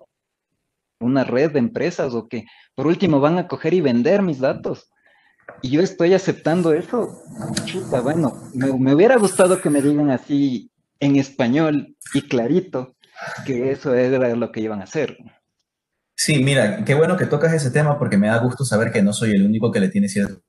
[0.99, 4.89] una red de empresas o que por último van a coger y vender mis datos.
[5.61, 7.21] Y yo estoy aceptando eso.
[7.65, 12.95] Chuta, bueno, me hubiera gustado que me digan así, en español y clarito
[13.45, 15.17] que eso era lo que iban a hacer.
[16.15, 19.13] Sí, mira, qué bueno que tocas ese tema porque me da gusto saber que no
[19.13, 20.41] soy el único que le tiene cierto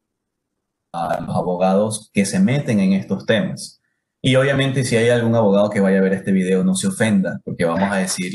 [0.92, 3.80] a los abogados que se meten en estos temas.
[4.22, 7.40] Y obviamente si hay algún abogado que vaya a ver este video, no se ofenda,
[7.44, 8.32] porque vamos a decir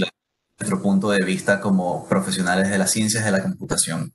[0.60, 4.13] nuestro punto de vista como profesionales de las ciencias de la computación.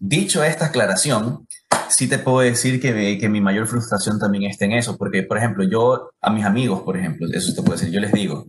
[0.00, 1.46] Dicho esta aclaración,
[1.88, 5.38] sí te puedo decir que, que mi mayor frustración también está en eso, porque, por
[5.38, 8.46] ejemplo, yo a mis amigos, por ejemplo, eso te puedo decir, yo les digo,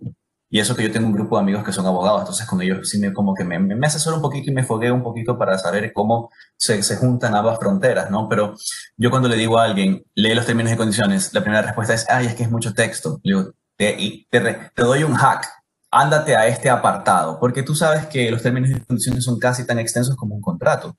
[0.49, 2.89] y eso que yo tengo un grupo de amigos que son abogados, entonces con ellos
[2.89, 5.57] sí me, como que me, me asesoro un poquito y me fogueo un poquito para
[5.57, 8.29] saber cómo se, se, juntan ambas fronteras, ¿no?
[8.29, 8.55] Pero
[8.95, 12.05] yo cuando le digo a alguien, lee los términos y condiciones, la primera respuesta es,
[12.09, 13.19] ay, es que es mucho texto.
[13.23, 14.39] Le digo, te, te,
[14.73, 15.47] te doy un hack,
[15.91, 19.79] ándate a este apartado, porque tú sabes que los términos y condiciones son casi tan
[19.79, 20.95] extensos como un contrato.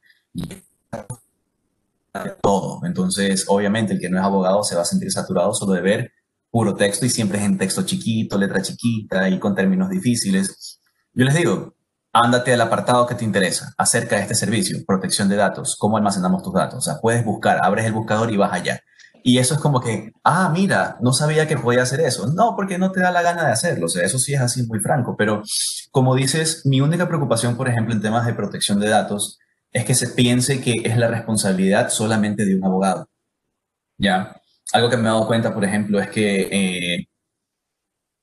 [2.43, 2.81] Todo.
[2.85, 6.13] Entonces, obviamente, el que no es abogado se va a sentir saturado solo de ver
[6.51, 10.81] puro texto y siempre es en texto chiquito, letra chiquita y con términos difíciles.
[11.13, 11.75] Yo les digo,
[12.13, 16.43] ándate al apartado que te interesa acerca de este servicio, protección de datos, cómo almacenamos
[16.43, 16.79] tus datos.
[16.79, 18.81] O sea, puedes buscar, abres el buscador y vas allá.
[19.23, 22.29] Y eso es como que, ah, mira, no sabía que podía hacer eso.
[22.29, 23.87] No, porque no te da la gana de hacerlo.
[23.87, 25.17] O sea, eso sí es así muy franco.
[25.19, 25.43] Pero
[25.91, 29.39] como dices, mi única preocupación, por ejemplo, en temas de protección de datos,
[29.73, 33.09] es que se piense que es la responsabilidad solamente de un abogado.
[33.99, 34.39] ¿Ya?
[34.73, 37.09] algo que me he dado cuenta, por ejemplo, es que eh,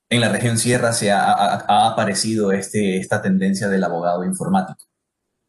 [0.09, 4.83] en la región Sierra se ha, aparecido este, esta tendencia del abogado informático.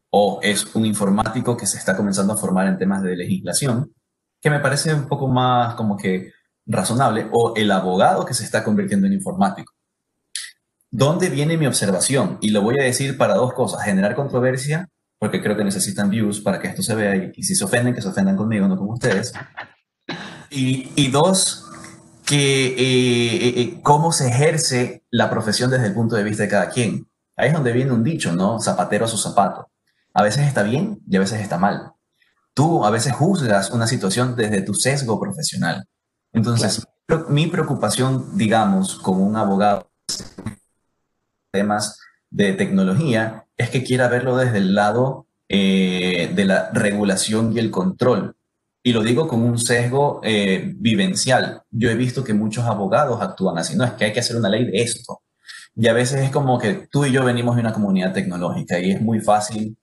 [0.09, 3.93] O es un informático que se está comenzando a formar en temas de legislación,
[4.41, 6.31] que me parece un poco más como que
[6.65, 9.73] razonable, o el abogado que se está convirtiendo en informático.
[10.89, 12.37] ¿Dónde viene mi observación?
[12.41, 16.41] Y lo voy a decir para dos cosas, generar controversia, porque creo que necesitan views
[16.41, 18.77] para que esto se vea y, y si se ofenden, que se ofendan conmigo, no
[18.77, 19.33] con ustedes.
[20.49, 21.65] Y, dos,
[22.25, 26.69] que eh, eh, cómo se ejerce la profesión desde el punto de vista de cada
[26.69, 27.07] quien.
[27.35, 28.59] Ahí es donde viene un dicho, ¿no?
[28.59, 29.69] Zapatero a su zapato.
[30.13, 31.91] A veces está bien y a veces está mal.
[32.53, 35.85] Tú a veces juzgas una situación desde tu sesgo profesional.
[36.33, 36.87] Entonces,
[37.29, 39.91] mi preocupación, digamos, como un abogado
[41.51, 41.99] temas
[42.29, 47.71] de tecnología, es que quiera verlo desde el lado eh, de la regulación y el
[47.71, 48.37] control
[48.87, 51.61] y lo digo con un sesgo eh, vivencial.
[51.69, 53.75] Yo he visto que muchos abogados actúan así.
[53.75, 55.23] No, es que hay que hacer una ley de esto.
[55.75, 58.91] Y a veces es como que tú y yo venimos de una comunidad tecnológica y
[58.91, 59.77] es muy fácil.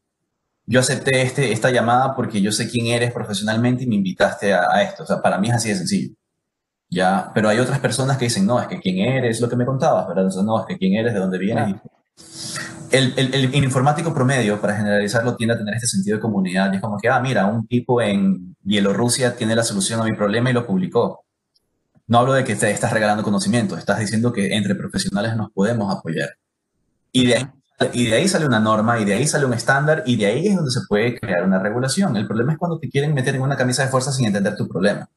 [0.65, 4.83] Yo acepté este, esta llamada porque yo sé quién eres profesionalmente y me invitaste a,
[4.83, 5.03] esto.
[5.03, 6.15] O sea, para mí es así de sencillo.
[6.89, 9.67] Ya, pero hay otras personas que dicen, no, es que quién eres, lo que me
[9.67, 10.31] contabas, ¿verdad?
[10.43, 11.77] no, es que quién eres, de dónde vienes
[12.95, 16.73] el, informático promedio, para generalizarlo, tiende a tener este sentido de comunidad.
[16.73, 20.13] Y es como que, ah, mira, un tipo en Bielorrusia tiene la solución a mi
[20.13, 21.25] problema y lo publicó.
[22.07, 25.95] No hablo de que te estás regalando conocimiento, estás diciendo que entre profesionales nos podemos
[25.95, 26.31] apoyar.
[27.13, 27.47] Y de, ahí,
[27.93, 30.49] y de ahí sale una norma, y de ahí sale un estándar, y de ahí
[30.49, 32.17] es donde se puede crear una regulación.
[32.17, 34.69] El problema es cuando te quieren meter en una camisa de fuerza sin entender tu
[34.69, 35.09] problema.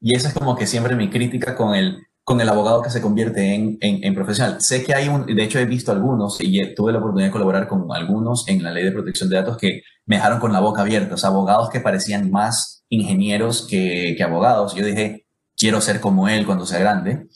[0.00, 3.00] Y esa es como que siempre mi crítica con el, con el abogado que se
[3.00, 4.60] convierte en, en, profesional.
[4.60, 7.66] Sé que hay un, de hecho he visto algunos y tuve la oportunidad de colaborar
[7.66, 10.82] con algunos en la ley de protección de datos que me dejaron con la boca
[10.82, 14.74] abierta, o sea, abogados que parecían más ingenieros que, que abogados.
[14.74, 15.24] Yo dije,
[15.56, 17.28] quiero ser como él cuando sea grande.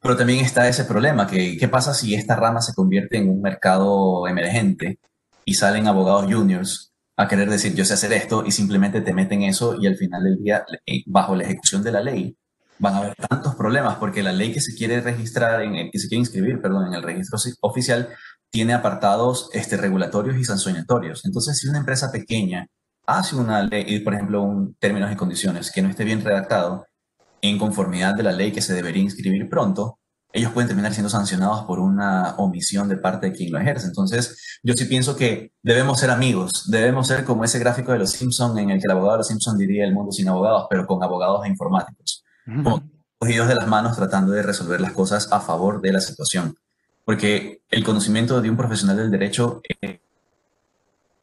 [0.00, 3.42] Pero también está ese problema, que qué pasa si esta rama se convierte en un
[3.42, 4.98] mercado emergente
[5.44, 9.42] y salen abogados juniors a querer decir yo sé hacer esto y simplemente te meten
[9.42, 12.34] eso y al final del día, eh, bajo la ejecución de la ley,
[12.80, 15.98] van a haber tantos problemas porque la ley que se quiere registrar, en el, que
[15.98, 18.08] se quiere inscribir, perdón, en el registro oficial,
[18.50, 21.24] tiene apartados este, regulatorios y sancionatorios.
[21.24, 22.66] Entonces, si una empresa pequeña
[23.06, 26.86] hace una ley, por ejemplo, un términos y condiciones que no esté bien redactado
[27.42, 29.98] en conformidad de la ley que se debería inscribir pronto,
[30.32, 33.88] ellos pueden terminar siendo sancionados por una omisión de parte de quien lo ejerce.
[33.88, 38.12] Entonces, yo sí pienso que debemos ser amigos, debemos ser como ese gráfico de los
[38.12, 40.86] Simpson en el que el abogado de los Simpson diría el mundo sin abogados, pero
[40.86, 42.19] con abogados e informáticos
[43.18, 46.56] cogidos de las manos tratando de resolver las cosas a favor de la situación.
[47.04, 49.62] Porque el conocimiento de un profesional del derecho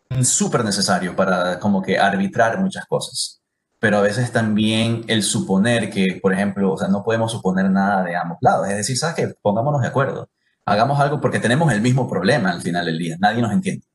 [0.10, 3.42] es súper necesario para como que arbitrar muchas cosas.
[3.80, 8.04] Pero a veces también el suponer que, por ejemplo, o sea, no podemos suponer nada
[8.04, 8.68] de ambos lados.
[8.70, 9.34] Es decir, ¿sabes qué?
[9.42, 10.30] Pongámonos de acuerdo.
[10.66, 13.16] Hagamos algo porque tenemos el mismo problema al final del día.
[13.20, 13.86] Nadie nos entiende.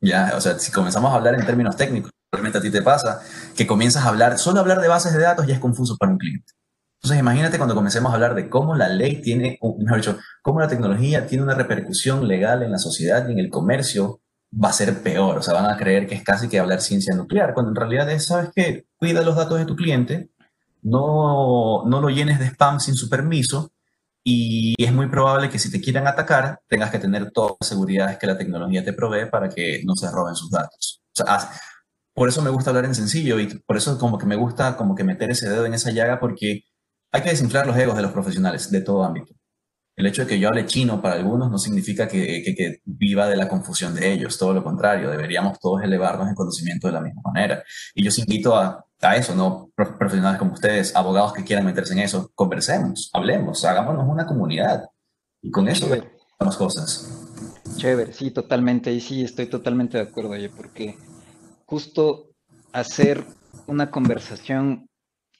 [0.00, 3.20] Ya, o sea, si comenzamos a hablar en términos técnicos, realmente a ti te pasa
[3.56, 6.18] que comienzas a hablar, solo hablar de bases de datos ya es confuso para un
[6.18, 6.52] cliente.
[7.02, 10.68] Entonces, imagínate cuando comencemos a hablar de cómo la ley tiene, mejor dicho, cómo la
[10.68, 14.20] tecnología tiene una repercusión legal en la sociedad y en el comercio,
[14.52, 15.38] va a ser peor.
[15.38, 18.08] O sea, van a creer que es casi que hablar ciencia nuclear, cuando en realidad
[18.10, 18.86] es, ¿sabes qué?
[18.96, 20.30] Cuida los datos de tu cliente,
[20.82, 23.72] no, no lo llenes de spam sin su permiso
[24.24, 28.18] y es muy probable que si te quieran atacar, tengas que tener todas las seguridades
[28.18, 31.02] que la tecnología te provee para que no se roben sus datos.
[31.12, 31.50] O sea,
[32.14, 34.94] por eso me gusta hablar en sencillo y por eso como que me gusta como
[34.94, 36.64] que meter ese dedo en esa llaga porque
[37.12, 39.34] hay que desinflar los egos de los profesionales de todo ámbito.
[39.94, 43.36] El hecho de que yo hable chino para algunos no significa que, que, viva de
[43.36, 47.20] la confusión de ellos, todo lo contrario, deberíamos todos elevarnos en conocimiento de la misma
[47.22, 47.62] manera.
[47.94, 49.70] Y yo os invito a, a eso, ¿no?
[49.74, 54.84] Profesionales como ustedes, abogados que quieran meterse en eso, conversemos, hablemos, hagámonos una comunidad.
[55.42, 55.88] Y con eso
[56.40, 57.10] las cosas.
[57.76, 58.92] Chévere, sí, totalmente.
[58.92, 60.96] Y sí, estoy totalmente de acuerdo, oye, porque
[61.66, 62.30] justo
[62.72, 63.24] hacer
[63.66, 64.88] una conversación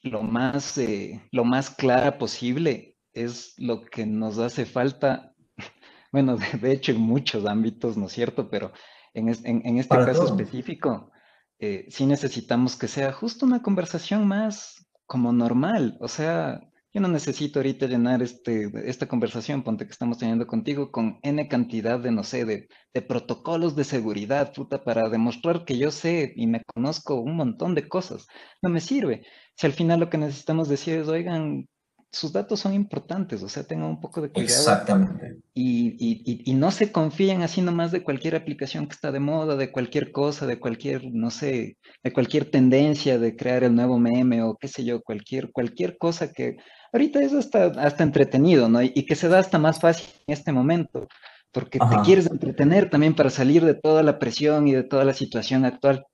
[0.02, 5.34] lo más, eh, lo más clara posible es lo que nos hace falta,
[6.12, 8.48] bueno, de, hecho en muchos ámbitos, ¿no es cierto?
[8.50, 8.72] Pero
[9.14, 11.10] en, este caso específico,
[11.58, 16.60] eh, sí necesitamos que sea justo una conversación más como normal, o sea,
[16.92, 21.48] yo no necesito ahorita llenar este, esta conversación, ponte que estamos teniendo contigo, con N
[21.48, 26.34] cantidad de, no sé, de, de, protocolos de seguridad, puta, para demostrar que yo sé
[26.36, 28.26] y me conozco un montón de cosas.
[28.60, 29.24] No me sirve.
[29.56, 31.66] Si al final lo que necesitamos decir es, oigan,
[32.12, 34.52] sus datos son importantes, o sea, tengan un poco de cuidado.
[34.52, 35.38] Exactamente.
[35.54, 39.56] Y, y, y, no se confíen así nomás de cualquier aplicación que está de moda,
[39.56, 44.42] de cualquier cosa, de cualquier, no sé, de cualquier tendencia de crear el nuevo meme
[44.42, 46.56] o qué sé yo, cualquier, cualquier cosa que
[46.92, 48.82] ahorita es hasta, hasta entretenido, ¿no?
[48.82, 51.08] Y, que se da hasta más fácil en este momento,
[51.50, 55.14] porque te quieres entretener también para salir de toda la presión y de toda la
[55.14, 56.06] situación actual.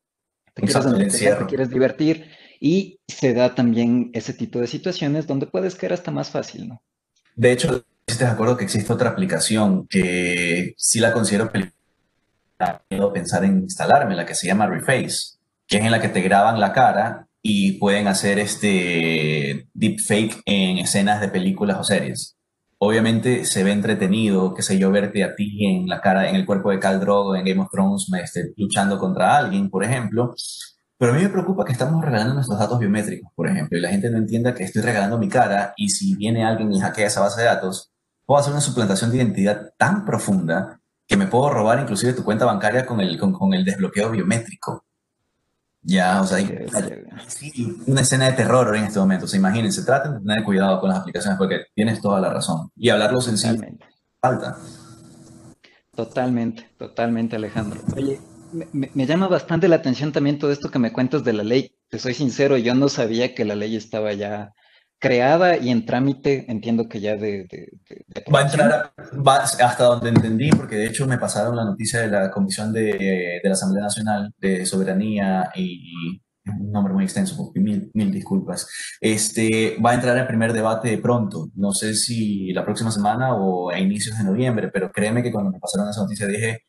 [0.55, 5.47] Te quieres entretener, te quieres divertir y se da también ese tipo de situaciones donde
[5.47, 6.83] puedes caer hasta más fácil, ¿no?
[7.37, 11.75] De hecho, ¿estás de acuerdo que existe otra aplicación que sí la considero peligrosa?
[13.15, 16.59] pensar en instalarme, la que se llama Reface, que es en la que te graban
[16.59, 22.37] la cara y pueden hacer este deepfake en escenas de películas o series.
[22.77, 26.45] Obviamente se ve entretenido, qué sé yo, verte a ti en la cara, en el
[26.45, 30.35] cuerpo de Khal Drogo en Game of Thrones, este, luchando contra alguien, por ejemplo,
[30.99, 33.89] pero a mí me preocupa que estamos regalando nuestros datos biométricos, por ejemplo, y la
[33.89, 37.23] gente no entienda que estoy regalando mi cara y si viene alguien y hackea esa
[37.23, 37.93] base de datos,
[38.27, 42.45] puedo hacer una suplantación de identidad tan profunda que me puedo robar inclusive tu cuenta
[42.45, 44.85] bancaria con el, con, el desbloqueo biométrico.
[45.83, 46.67] Ya, o sea, hay,
[47.87, 49.25] una escena de terror en este momento.
[49.25, 52.71] O sea, imagínense, traten de tener cuidado con las aplicaciones porque tienes toda la razón.
[52.77, 53.61] Y hablarlo sencillo
[54.21, 54.57] falta.
[55.95, 57.81] Totalmente, totalmente, Alejandro.
[57.97, 58.21] Oye,
[58.53, 61.73] me, llama bastante la atención también todo esto que me cuentas de la ley.
[61.89, 64.53] Te soy sincero, yo no sabía que la ley estaba ya
[64.99, 67.47] creada y en trámite, entiendo que ya de...
[68.35, 68.93] va a entrar,
[69.61, 73.53] hasta donde entendí, porque de hecho me pasaron la noticia de la Comisión de, la
[73.53, 76.21] Asamblea Nacional de Soberanía y,
[76.61, 78.67] un nombre muy extenso, mil, mil disculpas.
[79.03, 83.71] Este, va a entrar el primer debate pronto, no sé si la próxima semana o
[83.71, 86.68] a inicios de noviembre, pero créeme que cuando me pasaron esa noticia dije,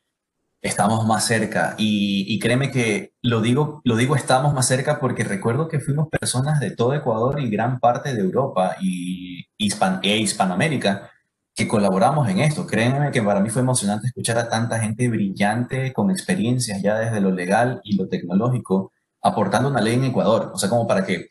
[0.62, 1.74] estamos más cerca.
[1.78, 6.60] Y, créeme que lo digo, lo digo estamos más cerca porque recuerdo que fuimos personas
[6.60, 11.10] de todo Ecuador y gran parte de Europa y e Hispanoamérica
[11.54, 12.66] que colaboramos en esto.
[12.66, 17.20] Créeme que para mí fue emocionante escuchar a tanta gente brillante con experiencias ya desde
[17.20, 18.92] lo legal y lo tecnológico
[19.22, 20.50] aportando una ley en Ecuador.
[20.54, 21.28] O sea, como para que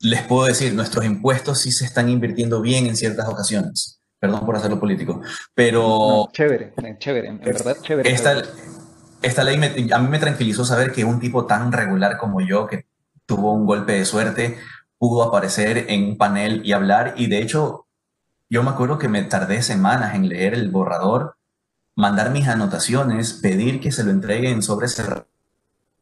[0.00, 3.97] les puedo decir, nuestros impuestos sí se están invirtiendo bien en ciertas ocasiones.
[4.20, 5.22] Perdón por hacerlo político,
[5.54, 6.28] pero...
[6.32, 8.10] chévere, chévere, en verdad chévere.
[8.10, 8.42] Esta,
[9.22, 12.86] esta ley a mí me tranquilizó saber que un tipo tan regular como yo, que
[13.26, 14.58] tuvo un golpe de suerte,
[14.98, 17.14] pudo aparecer en un panel y hablar.
[17.16, 17.86] Y de hecho,
[18.50, 21.36] yo me acuerdo que me tardé semanas en leer el borrador,
[21.94, 25.04] mandar mis anotaciones, pedir que se lo entreguen sobre ese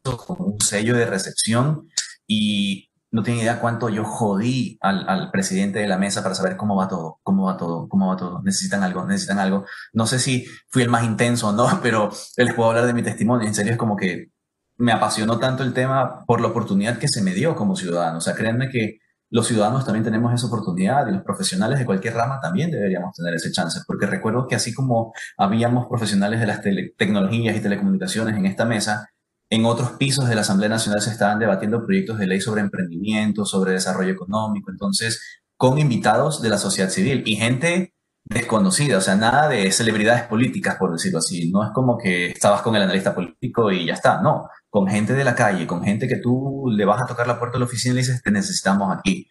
[0.03, 1.89] con un sello de recepción
[2.25, 6.75] y no tiene idea cuánto yo jodí al, presidente de la mesa para saber cómo
[6.75, 8.41] va todo, cómo va todo, cómo va todo.
[8.43, 9.65] Necesitan algo, necesitan algo.
[9.93, 13.03] No sé si fui el más intenso o no, pero les puedo hablar de mi
[13.03, 13.47] testimonio.
[13.47, 14.31] En serio, es como que
[14.77, 18.17] me apasionó tanto el tema por la oportunidad que se me dio como ciudadano.
[18.17, 22.13] O sea, créanme que los ciudadanos también tenemos esa oportunidad y los profesionales de cualquier
[22.13, 26.61] rama también deberíamos tener ese chance, porque recuerdo que así como habíamos profesionales de las
[26.97, 29.09] tecnologías y telecomunicaciones en esta mesa,
[29.49, 33.45] en otros pisos de la Asamblea Nacional se estaban debatiendo proyectos de ley sobre emprendimiento,
[33.45, 37.93] sobre desarrollo económico, entonces con invitados de la sociedad civil y gente
[38.25, 41.49] desconocida, o sea, nada de celebridades políticas, por decirlo así.
[41.49, 45.13] No es como que estabas con el analista político y ya está, no, con gente
[45.13, 47.65] de la calle, con gente que tú le vas a tocar la puerta de la
[47.65, 49.27] oficina y le dices, te necesitamos aquí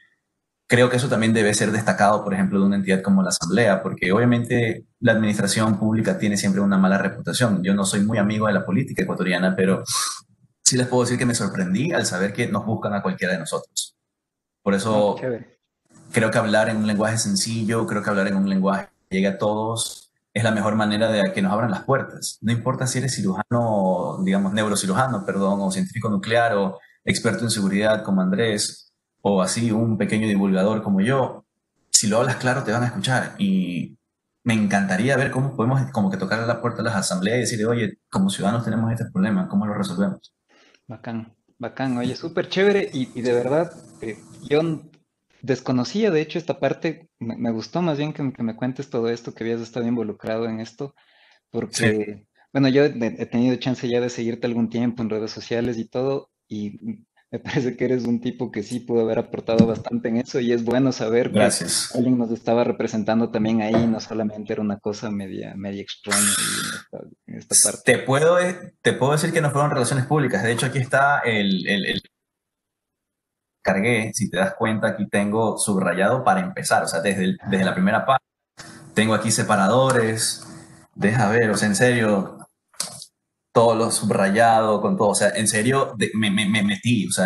[0.67, 3.83] creo que eso también debe ser destacado, por ejemplo, de una entidad como la Asamblea,
[3.83, 7.63] porque obviamente la administración pública tiene siempre una mala reputación.
[7.63, 9.85] Yo no soy muy amigo de la política ecuatoriana, pero
[10.65, 13.41] sí les puedo decir que me sorprendí al saber que nos buscan a cualquiera de
[13.41, 13.97] nosotros.
[14.63, 15.39] Por eso ah,
[16.11, 19.29] creo que hablar en un lenguaje sencillo, creo que hablar en un lenguaje que llegue
[19.29, 22.39] a todos, es la mejor manera de que nos abran las puertas.
[22.43, 28.03] No importa si eres cirujano, digamos, neurocirujano, perdón, o científico nuclear, o experto en seguridad
[28.03, 28.86] como Andrés,
[29.29, 31.45] o así un pequeño divulgador como yo,
[31.91, 33.35] si lo hablas claro te van a escuchar.
[33.39, 33.99] Y
[34.45, 37.41] me encantaría ver cómo podemos como que tocar a la puerta de las asambleas y
[37.41, 40.33] decirle, oye, como ciudadanos tenemos este problema, ¿cómo lo resolvemos?
[40.87, 44.17] Bacán, bacán, oye, súper chévere y, de verdad, eh,
[44.49, 44.61] yo
[45.43, 49.43] desconocía de hecho esta parte, me, gustó más bien que, me cuentes todo esto, que
[49.43, 50.95] habías estado involucrado en esto,
[51.51, 55.89] porque, bueno, yo he, tenido chance ya de seguirte algún tiempo en redes sociales y
[55.89, 57.05] todo, y
[57.37, 60.53] me parece que eres un tipo que sí pudo haber aportado bastante en eso y
[60.53, 61.41] es bueno saber que
[61.95, 66.33] alguien nos estaba representando también ahí, no solamente era una cosa media, media extraña
[67.27, 67.93] en esta, parte.
[67.93, 68.39] Te puedo,
[68.81, 72.03] te puedo decir que no fueron relaciones públicas, de hecho aquí está el, el
[73.61, 77.75] cargué, si te das cuenta, aquí tengo subrayado para empezar, o sea, desde, desde la
[77.75, 78.25] primera parte.
[78.95, 80.47] Tengo aquí separadores,
[80.95, 82.36] deja ver, o sea, en serio,
[83.57, 87.25] todo lo subrayado, con todo, o sea, en serio, me, me, me, metí, o sea,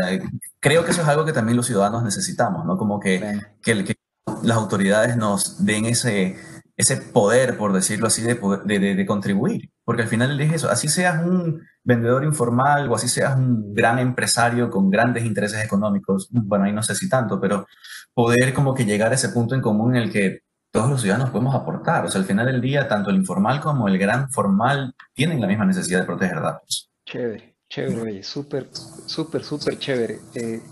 [0.61, 2.77] creo que eso es algo que también los ciudadanos necesitamos, ¿no?
[2.77, 3.97] Como que, que, que
[4.45, 6.37] las autoridades nos den ese,
[6.77, 9.73] ese poder, por decirlo así, de, de, de, contribuir.
[9.85, 13.99] Porque al final es eso, así seas un vendedor informal o así seas un gran
[13.99, 17.67] empresario con grandes intereses económicos, bueno, ahí no sé si tanto, pero
[18.15, 21.31] poder como que llegar a ese punto en común en el que todos los ciudadanos
[21.31, 22.05] podemos aportar.
[22.05, 25.47] O sea, al final del día, tanto el informal como el gran formal tienen la
[25.47, 26.91] misma necesidad de proteger datos.
[27.07, 28.69] Chévere, chévere, súper,
[29.07, 30.21] súper, súper chévere.
[30.35, 30.63] Eh,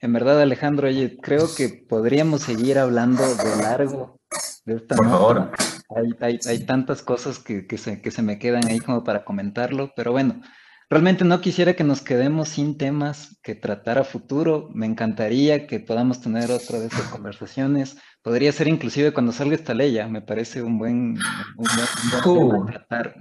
[0.00, 4.18] en verdad, Alejandro, oye, creo que podríamos seguir hablando de largo
[4.64, 5.50] por favor.
[6.20, 9.92] Hay, hay, tantas cosas que, que, se, que se me quedan ahí como para comentarlo,
[9.94, 10.40] pero bueno,
[10.88, 14.70] realmente no quisiera que nos quedemos sin temas que tratar a futuro.
[14.72, 17.98] Me encantaría que podamos tener otra vez conversaciones.
[18.24, 21.18] Podría ser inclusive cuando salga esta ley, ya me parece un buen,
[21.58, 23.14] un tratar.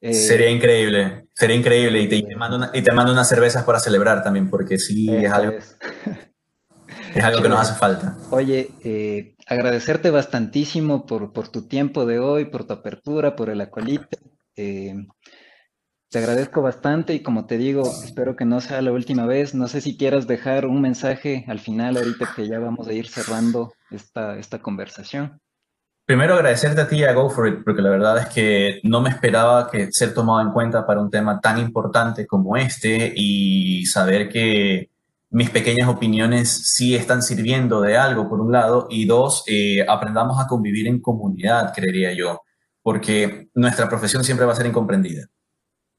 [0.00, 2.00] Eh, sería increíble, sería increíble.
[2.00, 5.58] Y te, mando y te mando unas cervezas para celebrar también, porque sí es algo.
[7.14, 8.16] Es algo que nos hace falta.
[8.30, 13.60] Oye, eh, agradecerte bastantísimo por, por, tu tiempo de hoy, por tu apertura, por el
[13.60, 14.18] acolite.
[14.54, 14.94] Eh,
[16.10, 19.54] te agradezco bastante y como te digo, espero que no sea la última vez.
[19.54, 23.06] No sé si quieras dejar un mensaje al final, ahorita que ya vamos a ir
[23.08, 25.40] cerrando esta, esta conversación.
[26.04, 29.10] Primero agradecerte a ti a Go For It, porque la verdad es que no me
[29.10, 34.28] esperaba que ser tomado en cuenta para un tema tan importante como este y saber
[34.28, 34.90] que
[35.30, 40.40] mis pequeñas opiniones sí están sirviendo de algo, por un lado, y dos, eh, aprendamos
[40.40, 42.40] a convivir en comunidad, creería yo,
[42.82, 45.28] porque nuestra profesión siempre va a ser incomprendida.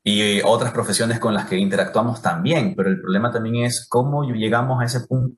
[0.03, 4.81] Y otras profesiones con las que interactuamos también, pero el problema también es cómo llegamos
[4.81, 5.37] a ese punto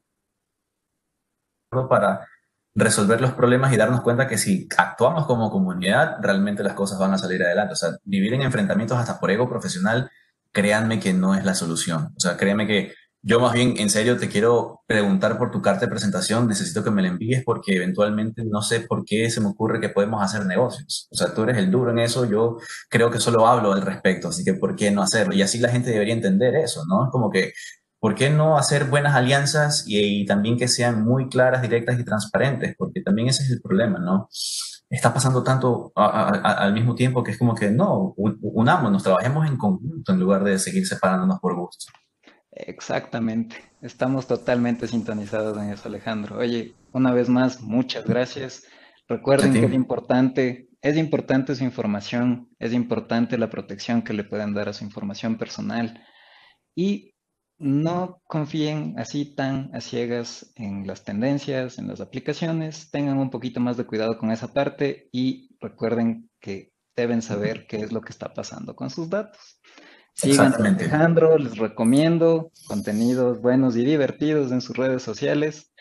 [1.89, 2.27] para
[2.75, 7.13] resolver los problemas y darnos cuenta que si actuamos como comunidad, realmente las cosas van
[7.13, 7.73] a salir adelante.
[7.73, 10.09] O sea, vivir en enfrentamientos hasta por ego profesional,
[10.51, 12.13] créanme que no es la solución.
[12.15, 12.93] O sea, créanme que
[13.25, 16.45] yo más bien, en serio, te quiero preguntar por tu carta de presentación.
[16.45, 19.87] Necesito que me la envíes porque eventualmente no sé por qué se me ocurre que
[19.87, 21.07] podemos hacer negocios.
[21.09, 22.57] O sea, tú eres el duro en eso, yo
[22.89, 25.33] creo que solo hablo al respecto, así que ¿por qué no hacerlo?
[25.33, 27.05] Y así la gente debería entender eso, ¿no?
[27.05, 27.53] Es como que,
[27.97, 32.75] ¿por qué no hacer buenas alianzas y, también que sean muy claras, directas y transparentes?
[32.77, 34.27] Porque también ese es el problema, ¿no?
[34.89, 40.11] Está pasando tanto al mismo tiempo que es como que no, unámonos, trabajemos en conjunto
[40.11, 41.85] en lugar de seguir separándonos por gusto.
[42.55, 46.37] Exactamente, estamos totalmente sintonizados en eso, Alejandro.
[46.37, 48.63] Oye, una vez más, muchas gracias.
[49.07, 54.53] Recuerden que es importante, es importante su información, es importante la protección que le pueden
[54.53, 56.03] dar a su información personal
[56.75, 57.15] y
[57.57, 63.59] no confíen así tan a ciegas en las tendencias, en las aplicaciones, tengan un poquito
[63.59, 68.11] más de cuidado con esa parte y recuerden que deben saber qué es lo que
[68.11, 69.52] está pasando con sus datos.
[70.13, 75.71] Sigan a Alejandro, les recomiendo contenidos buenos y divertidos en sus redes sociales.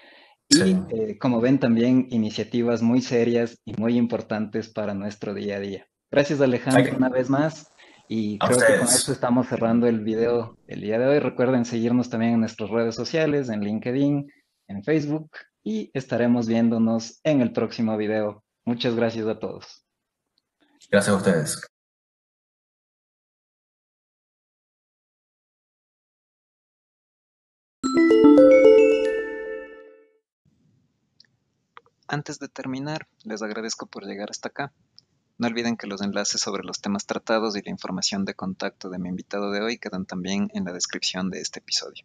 [0.48, 5.60] Y eh, como ven también iniciativas muy serias y muy importantes para nuestro día a
[5.60, 5.86] día.
[6.10, 7.68] Gracias Alejandro una vez más.
[8.08, 11.18] Y creo que con esto estamos cerrando el video el día de hoy.
[11.18, 14.30] Recuerden seguirnos también en nuestras redes sociales, en LinkedIn,
[14.68, 15.30] en Facebook
[15.62, 18.44] y estaremos viéndonos en el próximo video.
[18.64, 19.84] Muchas gracias a todos.
[20.90, 21.71] Gracias a ustedes.
[32.12, 34.70] Antes de terminar, les agradezco por llegar hasta acá.
[35.38, 38.98] No olviden que los enlaces sobre los temas tratados y la información de contacto de
[38.98, 42.04] mi invitado de hoy quedan también en la descripción de este episodio.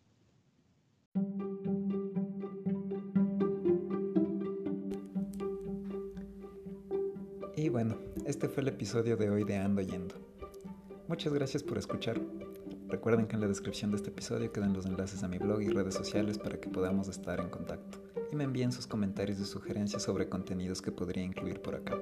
[7.57, 10.15] Y bueno, este fue el episodio de hoy de Ando Yendo.
[11.09, 12.21] Muchas gracias por escuchar.
[12.87, 15.67] Recuerden que en la descripción de este episodio quedan los enlaces a mi blog y
[15.67, 20.03] redes sociales para que podamos estar en contacto y me envíen sus comentarios y sugerencias
[20.03, 21.95] sobre contenidos que podría incluir por acá.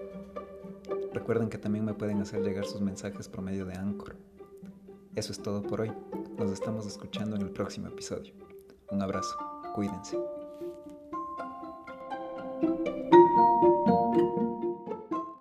[1.14, 4.16] Recuerden que también me pueden hacer llegar sus mensajes por medio de Anchor.
[5.16, 5.92] Eso es todo por hoy.
[6.38, 8.34] Nos estamos escuchando en el próximo episodio.
[8.92, 9.38] Un abrazo.
[9.74, 10.18] Cuídense.